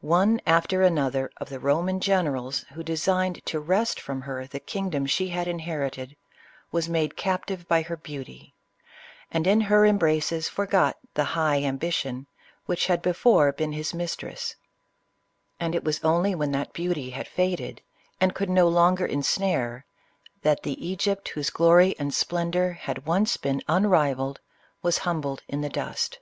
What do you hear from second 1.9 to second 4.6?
generals who designed to wrest from her the